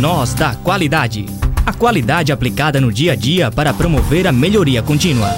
Nós 0.00 0.32
da 0.32 0.54
Qualidade. 0.54 1.26
A 1.66 1.74
qualidade 1.74 2.32
aplicada 2.32 2.80
no 2.80 2.90
dia 2.90 3.12
a 3.12 3.14
dia 3.14 3.50
para 3.50 3.74
promover 3.74 4.26
a 4.26 4.32
melhoria 4.32 4.82
contínua. 4.82 5.28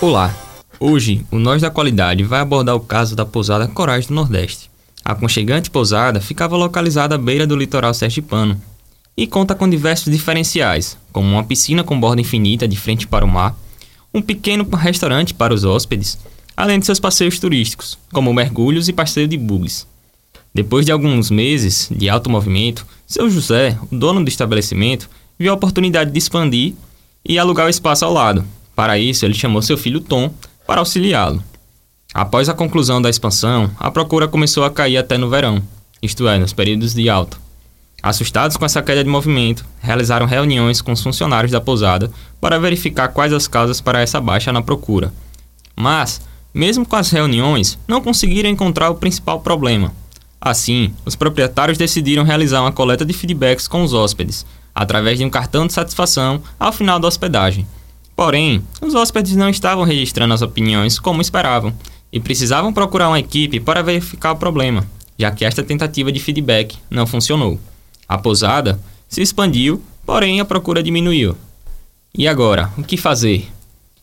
Olá! 0.00 0.34
Hoje, 0.80 1.22
o 1.30 1.38
Nós 1.38 1.60
da 1.60 1.70
Qualidade 1.70 2.24
vai 2.24 2.40
abordar 2.40 2.74
o 2.74 2.80
caso 2.80 3.14
da 3.14 3.26
pousada 3.26 3.68
Corais 3.68 4.06
do 4.06 4.14
Nordeste. 4.14 4.70
A 5.04 5.12
aconchegante 5.12 5.70
pousada 5.70 6.18
ficava 6.18 6.56
localizada 6.56 7.16
à 7.16 7.18
beira 7.18 7.46
do 7.46 7.54
litoral 7.54 7.92
sergipano 7.92 8.58
e 9.14 9.26
conta 9.26 9.54
com 9.54 9.68
diversos 9.68 10.10
diferenciais, 10.10 10.96
como 11.12 11.28
uma 11.28 11.44
piscina 11.44 11.84
com 11.84 12.00
borda 12.00 12.22
infinita 12.22 12.66
de 12.66 12.76
frente 12.78 13.06
para 13.06 13.26
o 13.26 13.28
mar, 13.28 13.54
um 14.14 14.22
pequeno 14.22 14.66
restaurante 14.74 15.34
para 15.34 15.52
os 15.52 15.62
hóspedes, 15.62 16.18
além 16.56 16.80
de 16.80 16.86
seus 16.86 16.98
passeios 16.98 17.38
turísticos, 17.38 17.98
como 18.10 18.32
mergulhos 18.32 18.88
e 18.88 18.94
passeio 18.94 19.28
de 19.28 19.36
bugs. 19.36 19.86
Depois 20.56 20.86
de 20.86 20.90
alguns 20.90 21.30
meses 21.30 21.86
de 21.94 22.08
alto 22.08 22.30
movimento, 22.30 22.86
seu 23.06 23.28
José, 23.28 23.78
o 23.92 23.94
dono 23.94 24.24
do 24.24 24.28
estabelecimento, 24.30 25.06
viu 25.38 25.52
a 25.52 25.54
oportunidade 25.54 26.10
de 26.10 26.18
expandir 26.18 26.72
e 27.22 27.38
alugar 27.38 27.66
o 27.66 27.68
espaço 27.68 28.06
ao 28.06 28.12
lado. 28.14 28.42
Para 28.74 28.98
isso, 28.98 29.26
ele 29.26 29.34
chamou 29.34 29.60
seu 29.60 29.76
filho 29.76 30.00
Tom 30.00 30.32
para 30.66 30.80
auxiliá-lo. 30.80 31.44
Após 32.14 32.48
a 32.48 32.54
conclusão 32.54 33.02
da 33.02 33.10
expansão, 33.10 33.70
a 33.78 33.90
procura 33.90 34.26
começou 34.26 34.64
a 34.64 34.70
cair 34.70 34.96
até 34.96 35.18
no 35.18 35.28
verão, 35.28 35.62
isto 36.00 36.26
é, 36.26 36.38
nos 36.38 36.54
períodos 36.54 36.94
de 36.94 37.06
alta. 37.10 37.36
Assustados 38.02 38.56
com 38.56 38.64
essa 38.64 38.80
queda 38.80 39.04
de 39.04 39.10
movimento, 39.10 39.62
realizaram 39.82 40.24
reuniões 40.24 40.80
com 40.80 40.92
os 40.92 41.02
funcionários 41.02 41.52
da 41.52 41.60
pousada 41.60 42.10
para 42.40 42.58
verificar 42.58 43.08
quais 43.08 43.34
as 43.34 43.46
causas 43.46 43.82
para 43.82 44.00
essa 44.00 44.22
baixa 44.22 44.50
na 44.54 44.62
procura. 44.62 45.12
Mas, 45.76 46.22
mesmo 46.54 46.86
com 46.86 46.96
as 46.96 47.10
reuniões, 47.10 47.78
não 47.86 48.00
conseguiram 48.00 48.48
encontrar 48.48 48.88
o 48.88 48.94
principal 48.94 49.40
problema, 49.40 49.92
Assim, 50.40 50.92
os 51.04 51.16
proprietários 51.16 51.78
decidiram 51.78 52.24
realizar 52.24 52.60
uma 52.60 52.72
coleta 52.72 53.04
de 53.04 53.12
feedbacks 53.12 53.66
com 53.66 53.82
os 53.82 53.92
hóspedes, 53.92 54.46
através 54.74 55.18
de 55.18 55.24
um 55.24 55.30
cartão 55.30 55.66
de 55.66 55.72
satisfação 55.72 56.42
ao 56.58 56.72
final 56.72 56.98
da 56.98 57.08
hospedagem. 57.08 57.66
Porém, 58.14 58.62
os 58.80 58.94
hóspedes 58.94 59.36
não 59.36 59.48
estavam 59.48 59.84
registrando 59.84 60.34
as 60.34 60.42
opiniões 60.42 60.98
como 60.98 61.20
esperavam 61.20 61.72
e 62.12 62.20
precisavam 62.20 62.72
procurar 62.72 63.08
uma 63.08 63.18
equipe 63.18 63.60
para 63.60 63.82
verificar 63.82 64.32
o 64.32 64.36
problema, 64.36 64.86
já 65.18 65.30
que 65.30 65.44
esta 65.44 65.62
tentativa 65.62 66.12
de 66.12 66.20
feedback 66.20 66.78
não 66.90 67.06
funcionou. 67.06 67.58
A 68.08 68.16
pousada 68.16 68.80
se 69.08 69.20
expandiu, 69.20 69.82
porém 70.04 70.40
a 70.40 70.44
procura 70.44 70.82
diminuiu. 70.82 71.36
E 72.16 72.26
agora, 72.26 72.72
o 72.78 72.82
que 72.82 72.96
fazer? 72.96 73.48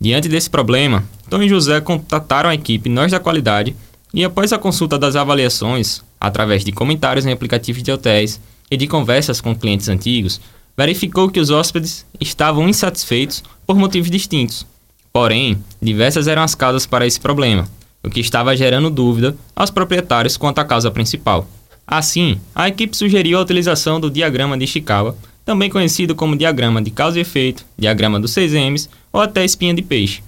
Diante 0.00 0.28
desse 0.28 0.50
problema, 0.50 1.04
Tom 1.30 1.42
e 1.42 1.48
José 1.48 1.80
contataram 1.80 2.50
a 2.50 2.54
equipe 2.54 2.90
Nós 2.90 3.12
da 3.12 3.20
Qualidade 3.20 3.74
e 4.12 4.22
após 4.24 4.52
a 4.52 4.58
consulta 4.58 4.98
das 4.98 5.16
avaliações, 5.16 6.02
através 6.26 6.64
de 6.64 6.72
comentários 6.72 7.26
em 7.26 7.32
aplicativos 7.32 7.82
de 7.82 7.92
hotéis 7.92 8.40
e 8.70 8.76
de 8.76 8.86
conversas 8.86 9.42
com 9.42 9.54
clientes 9.54 9.88
antigos, 9.90 10.40
verificou 10.76 11.28
que 11.28 11.38
os 11.38 11.50
hóspedes 11.50 12.06
estavam 12.18 12.66
insatisfeitos 12.66 13.44
por 13.66 13.76
motivos 13.76 14.10
distintos. 14.10 14.66
Porém, 15.12 15.58
diversas 15.80 16.26
eram 16.26 16.42
as 16.42 16.54
causas 16.54 16.86
para 16.86 17.06
esse 17.06 17.20
problema, 17.20 17.68
o 18.02 18.08
que 18.08 18.20
estava 18.20 18.56
gerando 18.56 18.88
dúvida 18.88 19.36
aos 19.54 19.70
proprietários 19.70 20.36
quanto 20.36 20.60
à 20.60 20.64
causa 20.64 20.90
principal. 20.90 21.46
Assim, 21.86 22.40
a 22.54 22.68
equipe 22.68 22.96
sugeriu 22.96 23.38
a 23.38 23.42
utilização 23.42 24.00
do 24.00 24.10
diagrama 24.10 24.56
de 24.56 24.64
Ishikawa, 24.64 25.14
também 25.44 25.68
conhecido 25.68 26.14
como 26.14 26.36
diagrama 26.36 26.80
de 26.80 26.90
causa 26.90 27.18
e 27.18 27.20
efeito, 27.20 27.66
diagrama 27.78 28.18
dos 28.18 28.30
6 28.30 28.52
M's 28.54 28.88
ou 29.12 29.20
até 29.20 29.44
espinha 29.44 29.74
de 29.74 29.82
peixe. 29.82 30.22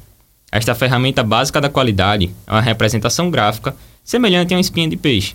Esta 0.53 0.75
ferramenta 0.75 1.23
básica 1.23 1.59
da 1.59 1.71
qualidade 1.71 2.31
é 2.47 2.53
uma 2.53 2.61
representação 2.61 3.31
gráfica 3.31 3.75
semelhante 4.05 4.53
a 4.53 4.59
uma 4.59 4.61
espinha 4.61 4.89
de 4.89 4.97
peixe, 4.97 5.35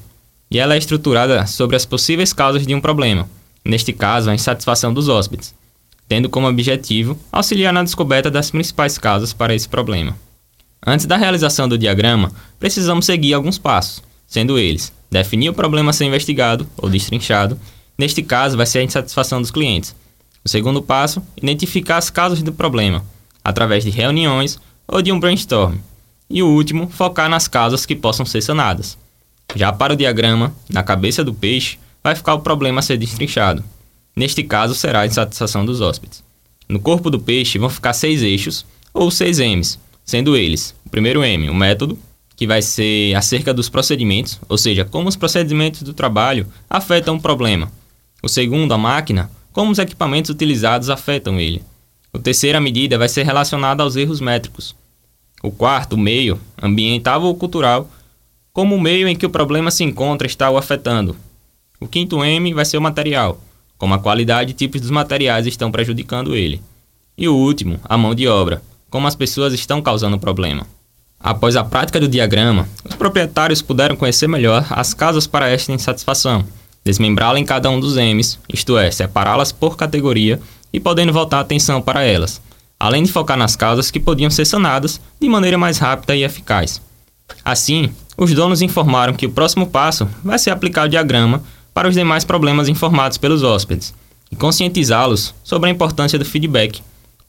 e 0.52 0.60
ela 0.60 0.76
é 0.76 0.78
estruturada 0.78 1.48
sobre 1.48 1.78
as 1.78 1.86
possíveis 1.86 2.34
causas 2.34 2.68
de 2.68 2.76
um 2.76 2.82
problema, 2.82 3.28
neste 3.64 3.94
caso, 3.94 4.30
a 4.30 4.36
insatisfação 4.36 4.94
dos 4.94 5.08
hóspedes, 5.08 5.56
tendo 6.10 6.30
como 6.30 6.48
objetivo 6.48 7.18
auxiliar 7.32 7.72
na 7.72 7.84
descoberta 7.84 8.30
das 8.30 8.52
principais 8.52 8.98
causas 8.98 9.32
para 9.32 9.56
esse 9.56 9.70
problema. 9.70 10.16
Antes 10.86 11.06
da 11.06 11.16
realização 11.16 11.70
do 11.70 11.78
diagrama, 11.78 12.32
precisamos 12.60 13.06
seguir 13.06 13.34
alguns 13.34 13.58
passos, 13.58 14.04
sendo 14.28 14.60
eles: 14.60 14.92
definir 15.10 15.50
o 15.50 15.54
problema 15.54 15.92
a 15.92 15.94
ser 15.94 16.06
investigado 16.06 16.68
ou 16.76 16.90
destrinchado, 16.90 17.58
neste 17.98 18.22
caso 18.22 18.58
vai 18.58 18.66
ser 18.66 18.80
a 18.80 18.84
insatisfação 18.84 19.40
dos 19.40 19.52
clientes. 19.52 19.96
O 20.44 20.50
segundo 20.50 20.82
passo, 20.82 21.24
identificar 21.38 21.98
as 21.98 22.10
causas 22.10 22.42
do 22.42 22.52
problema, 22.52 23.06
através 23.44 23.84
de 23.84 23.92
reuniões 23.92 24.60
ou 24.88 25.02
de 25.02 25.12
um 25.12 25.20
brainstorm. 25.20 25.78
E 26.28 26.42
o 26.42 26.48
último, 26.48 26.90
focar 26.90 27.30
nas 27.30 27.48
causas 27.48 27.86
que 27.86 27.96
possam 27.96 28.26
ser 28.26 28.42
sanadas. 28.42 28.98
Já 29.56 29.72
para 29.72 29.94
o 29.94 29.96
diagrama, 29.96 30.54
na 30.70 30.84
cabeça 30.84 31.24
do 31.24 31.34
peixe, 31.34 31.78
vai 32.04 32.16
ficar 32.16 32.34
o 32.34 32.40
problema 32.40 32.80
a 32.80 32.82
ser 32.82 32.98
destrinchado. 32.98 33.64
Neste 34.16 34.44
caso, 34.44 34.76
será 34.76 35.02
a 35.02 35.06
insatisfação 35.06 35.66
dos 35.66 35.82
hóspedes. 35.82 36.24
No 36.68 36.80
corpo 36.80 37.10
do 37.10 37.20
peixe 37.20 37.58
vão 37.58 37.70
ficar 37.70 37.94
seis 37.94 38.24
eixos, 38.24 38.66
ou 38.94 39.12
seis 39.12 39.40
M's, 39.40 39.80
sendo 40.06 40.36
eles: 40.36 40.76
o 40.86 40.90
primeiro 40.90 41.24
M, 41.24 41.50
o 41.50 41.56
método, 41.56 41.98
que 42.36 42.48
vai 42.48 42.62
ser 42.62 43.14
acerca 43.16 43.54
dos 43.54 43.70
procedimentos, 43.70 44.40
ou 44.50 44.58
seja, 44.58 44.84
como 44.86 45.08
os 45.08 45.16
procedimentos 45.16 45.84
do 45.84 45.94
trabalho 45.94 46.48
afetam 46.70 47.16
o 47.16 47.22
problema. 47.22 47.72
O 48.24 48.30
segundo, 48.30 48.74
a 48.74 48.78
máquina, 48.78 49.30
como 49.52 49.72
os 49.72 49.80
equipamentos 49.80 50.32
utilizados 50.32 50.90
afetam 50.90 51.40
ele. 51.40 51.62
O 52.14 52.20
terceiro, 52.20 52.58
a 52.58 52.62
medida, 52.62 52.98
vai 52.98 53.08
ser 53.08 53.24
relacionada 53.24 53.84
aos 53.84 53.96
erros 53.96 54.20
métricos. 54.20 54.76
O 55.44 55.52
quarto, 55.52 55.94
o 55.94 56.00
meio, 56.00 56.40
ambiental 56.62 57.22
ou 57.24 57.36
cultural, 57.36 57.90
como 58.54 58.76
o 58.76 58.82
meio 58.82 59.08
em 59.08 59.16
que 59.16 59.26
o 59.26 59.30
problema 59.30 59.72
se 59.72 59.84
encontra 59.84 60.28
está 60.28 60.50
o 60.50 60.58
afetando. 60.58 61.16
O 61.80 61.88
quinto 61.88 62.24
M 62.24 62.54
vai 62.54 62.66
ser 62.66 62.78
o 62.78 62.82
material, 62.82 63.40
como 63.78 63.94
a 63.94 64.00
qualidade 64.00 64.52
e 64.52 64.54
tipos 64.54 64.82
dos 64.82 64.92
materiais 64.92 65.48
estão 65.48 65.72
prejudicando 65.72 66.36
ele. 66.36 66.62
E 67.18 67.28
o 67.28 67.36
último, 67.36 67.80
a 67.84 67.98
mão 67.98 68.14
de 68.14 68.28
obra, 68.28 68.62
como 68.90 69.08
as 69.08 69.16
pessoas 69.16 69.54
estão 69.54 69.82
causando 69.82 70.18
o 70.18 70.20
problema. 70.20 70.68
Após 71.20 71.56
a 71.56 71.64
prática 71.64 72.00
do 72.00 72.08
diagrama, 72.08 72.68
os 72.84 72.96
proprietários 72.96 73.62
puderam 73.62 73.96
conhecer 73.96 74.28
melhor 74.28 74.66
as 74.70 74.94
causas 74.94 75.28
para 75.28 75.48
esta 75.48 75.72
insatisfação, 75.72 76.44
desmembrá-la 76.84 77.40
em 77.40 77.46
cada 77.46 77.70
um 77.70 77.80
dos 77.80 77.96
M's, 77.96 78.40
isto 78.52 78.78
é, 78.78 78.90
separá-las 78.90 79.52
por 79.52 79.78
categoria 79.78 80.42
e 80.74 80.80
podendo 80.80 81.14
voltar 81.14 81.38
a 81.38 81.42
atenção 81.42 81.82
para 81.82 82.04
elas, 82.04 82.42
além 82.80 83.04
de 83.04 83.12
focar 83.12 83.38
nas 83.38 83.56
causas 83.56 83.92
que 83.92 84.00
podiam 84.00 84.32
ser 84.32 84.46
sanadas 84.46 85.00
de 85.20 85.30
maneira 85.30 85.58
mais 85.58 85.78
rápida 85.78 86.16
e 86.16 86.24
eficaz. 86.24 86.82
Assim, 87.46 87.92
os 88.18 88.34
donos 88.34 88.62
informaram 88.62 89.14
que 89.14 89.26
o 89.26 89.32
próximo 89.32 89.68
passo 89.68 90.08
vai 90.24 90.38
ser 90.38 90.52
aplicar 90.52 90.86
o 90.86 90.90
diagrama 90.90 91.44
para 91.74 91.88
os 91.88 91.96
demais 91.96 92.24
problemas 92.24 92.68
informados 92.68 93.18
pelos 93.18 93.44
hóspedes 93.44 93.94
e 94.32 94.36
conscientizá-los 94.36 95.34
sobre 95.44 95.70
a 95.70 95.72
importância 95.72 96.20
do 96.20 96.26
feedback, 96.26 96.82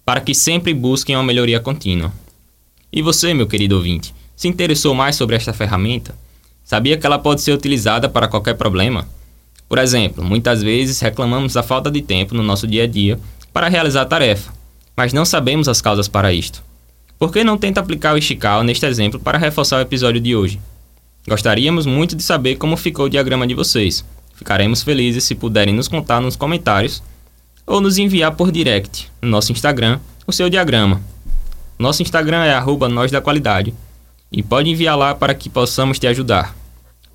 para 0.04 0.21
que 0.21 0.34
sempre 0.34 0.75
busquem 0.75 1.16
uma 1.16 1.22
melhoria 1.22 1.60
contínua. 1.60 2.12
E 2.92 3.00
você, 3.00 3.32
meu 3.32 3.47
querido 3.47 3.76
ouvinte, 3.76 4.15
se 4.37 4.48
interessou 4.48 4.94
mais 4.94 5.16
sobre 5.16 5.37
esta 5.37 5.53
ferramenta? 5.53 6.15
Sabia 6.65 6.97
que 6.97 7.06
ela 7.06 7.19
pode 7.19 7.41
ser 7.41 7.53
utilizada 7.53 8.09
para 8.09 8.28
qualquer 8.28 8.54
problema? 8.54 9.06
Por 9.69 9.78
exemplo, 9.78 10.22
muitas 10.22 10.62
vezes 10.62 11.00
reclamamos 11.00 11.54
da 11.54 11.62
falta 11.62 11.91
de 11.91 12.03
tempo 12.03 12.34
no 12.34 12.42
nosso 12.42 12.66
dia 12.66 12.84
a 12.84 12.87
dia 12.87 13.19
para 13.53 13.69
realizar 13.69 14.03
a 14.03 14.06
tarefa, 14.06 14.53
mas 14.97 15.12
não 15.12 15.25
sabemos 15.25 15.69
as 15.69 15.81
causas 15.81 16.09
para 16.09 16.32
isto. 16.32 16.62
Por 17.19 17.32
que 17.32 17.44
não 17.44 17.56
tenta 17.56 17.81
aplicar 17.81 18.15
o 18.15 18.19
Ishikawa 18.19 18.65
neste 18.65 18.84
exemplo 18.84 19.19
para 19.19 19.38
reforçar 19.38 19.78
o 19.78 19.81
episódio 19.81 20.21
de 20.21 20.37
hoje? 20.37 20.60
Gostaríamos 21.27 21.87
muito 21.87 22.16
de 22.16 22.22
saber 22.22 22.56
como 22.56 22.77
ficou 22.77 23.06
o 23.06 23.09
diagrama 23.09 23.47
de 23.47 23.55
vocês. 23.55 24.05
Ficaremos 24.34 24.83
felizes 24.83 25.25
se 25.25 25.34
puderem 25.34 25.75
nos 25.75 25.88
contar 25.88 26.21
nos 26.21 26.37
comentários 26.37 27.03
ou 27.66 27.81
nos 27.81 27.99
enviar 27.99 28.33
por 28.33 28.50
direct 28.50 29.10
no 29.21 29.28
nosso 29.28 29.53
Instagram 29.53 30.00
o 30.27 30.33
seu 30.33 30.50
diagrama. 30.50 31.00
Nosso 31.78 32.03
Instagram 32.03 32.44
é 32.44 32.55
arroba 32.55 32.88
nós 32.88 33.10
da 33.10 33.21
qualidade 33.21 33.72
e 34.31 34.43
pode 34.43 34.71
enviar 34.71 34.97
lá 34.97 35.15
para 35.15 35.34
que 35.34 35.49
possamos 35.49 35.99
te 35.99 36.06
ajudar. 36.06 36.56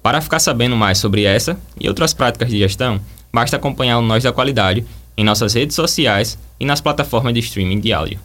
Para 0.01 0.22
ficar 0.22 0.39
sabendo 0.39 0.75
mais 0.75 1.00
sobre 1.00 1.24
essa 1.24 1.59
e 1.79 1.88
outras 1.88 2.13
práticas 2.13 2.50
de 2.50 2.59
gestão, 2.59 3.01
basta 3.33 3.57
acompanhar 3.57 3.98
o 3.98 4.01
Nós 4.01 4.24
da 4.24 4.31
Qualidade 4.31 4.86
em 5.18 5.24
nossas 5.24 5.54
redes 5.54 5.75
sociais 5.75 6.38
e 6.59 6.65
nas 6.65 6.80
plataformas 6.80 7.33
de 7.33 7.39
streaming 7.39 7.80
de 7.80 7.92
áudio. 7.92 8.19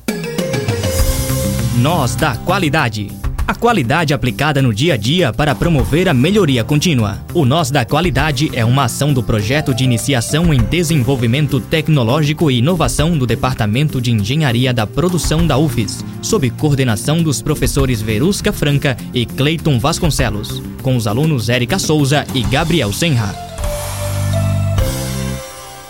Nós 1.76 2.14
da 2.14 2.36
Qualidade. 2.36 3.21
A 3.52 3.54
qualidade 3.54 4.14
aplicada 4.14 4.62
no 4.62 4.72
dia 4.72 4.94
a 4.94 4.96
dia 4.96 5.30
para 5.30 5.54
promover 5.54 6.08
a 6.08 6.14
melhoria 6.14 6.64
contínua. 6.64 7.18
O 7.34 7.44
Nós 7.44 7.70
da 7.70 7.84
Qualidade 7.84 8.50
é 8.54 8.64
uma 8.64 8.84
ação 8.84 9.12
do 9.12 9.22
projeto 9.22 9.74
de 9.74 9.84
iniciação 9.84 10.54
em 10.54 10.58
desenvolvimento 10.58 11.60
tecnológico 11.60 12.50
e 12.50 12.60
inovação 12.60 13.18
do 13.18 13.26
Departamento 13.26 14.00
de 14.00 14.10
Engenharia 14.10 14.72
da 14.72 14.86
Produção 14.86 15.46
da 15.46 15.58
UFES, 15.58 16.02
sob 16.22 16.48
coordenação 16.48 17.22
dos 17.22 17.42
professores 17.42 18.00
Verusca 18.00 18.54
Franca 18.54 18.96
e 19.12 19.26
Cleiton 19.26 19.78
Vasconcelos, 19.78 20.62
com 20.80 20.96
os 20.96 21.06
alunos 21.06 21.50
Érica 21.50 21.78
Souza 21.78 22.24
e 22.34 22.40
Gabriel 22.44 22.90
Senra. 22.90 23.51